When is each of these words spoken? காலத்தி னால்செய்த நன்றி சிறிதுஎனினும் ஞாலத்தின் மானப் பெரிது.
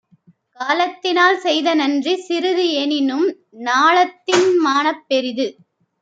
காலத்தி 0.59 1.09
னால்செய்த 1.11 1.73
நன்றி 1.73 2.13
சிறிதுஎனினும் 2.27 3.27
ஞாலத்தின் 3.59 4.57
மானப் 4.59 5.05
பெரிது. 5.07 5.47